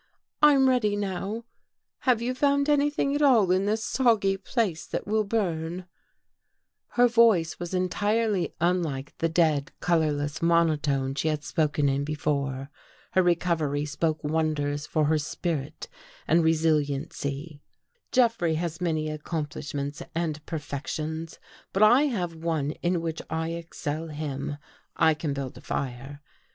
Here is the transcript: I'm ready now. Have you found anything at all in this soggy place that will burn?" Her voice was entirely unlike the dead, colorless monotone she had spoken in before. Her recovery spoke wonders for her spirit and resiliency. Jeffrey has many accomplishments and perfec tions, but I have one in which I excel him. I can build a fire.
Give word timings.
I'm 0.41 0.67
ready 0.67 0.95
now. 0.95 1.43
Have 2.09 2.23
you 2.23 2.33
found 2.33 2.67
anything 2.67 3.13
at 3.13 3.21
all 3.21 3.51
in 3.51 3.67
this 3.67 3.83
soggy 3.83 4.35
place 4.35 4.87
that 4.87 5.05
will 5.05 5.23
burn?" 5.23 5.85
Her 6.97 7.07
voice 7.07 7.59
was 7.59 7.75
entirely 7.75 8.55
unlike 8.59 9.15
the 9.19 9.29
dead, 9.29 9.71
colorless 9.79 10.41
monotone 10.41 11.13
she 11.13 11.27
had 11.27 11.43
spoken 11.43 11.87
in 11.87 12.03
before. 12.03 12.71
Her 13.11 13.21
recovery 13.21 13.85
spoke 13.85 14.23
wonders 14.23 14.87
for 14.87 15.05
her 15.05 15.19
spirit 15.19 15.87
and 16.27 16.43
resiliency. 16.43 17.61
Jeffrey 18.11 18.55
has 18.55 18.81
many 18.81 19.07
accomplishments 19.07 20.01
and 20.15 20.43
perfec 20.47 20.87
tions, 20.87 21.37
but 21.73 21.83
I 21.83 22.07
have 22.07 22.33
one 22.33 22.71
in 22.81 23.01
which 23.01 23.21
I 23.29 23.49
excel 23.49 24.07
him. 24.07 24.57
I 24.95 25.13
can 25.13 25.35
build 25.35 25.59
a 25.59 25.61
fire. 25.61 26.23